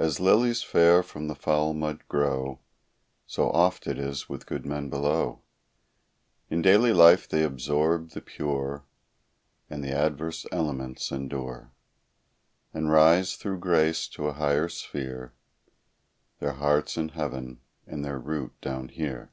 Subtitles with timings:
[0.00, 2.58] As lilies fair from the foul mud grow,
[3.24, 5.42] So oft it is with good men below;
[6.50, 8.84] In daily life they absorb the pure,
[9.70, 11.70] And the adverse elements endure;
[12.72, 15.34] And rise, through grace, to a higher sphere,
[16.40, 19.30] Their hearts in heaven, and their root down here.